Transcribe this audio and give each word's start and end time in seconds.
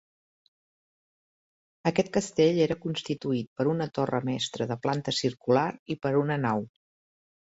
Aquest 1.89 2.09
castell 2.15 2.61
era 2.67 2.77
constituït 2.87 3.51
per 3.61 3.67
una 3.73 3.87
torre 3.99 4.23
mestra 4.31 4.67
de 4.71 4.77
planta 4.87 5.13
circular 5.19 5.69
i 5.95 5.99
per 6.07 6.13
una 6.25 6.39
nau. 6.47 6.65